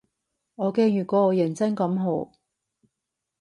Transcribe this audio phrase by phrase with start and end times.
[0.55, 1.95] 我驚如果我認真咁
[2.27, 2.35] 學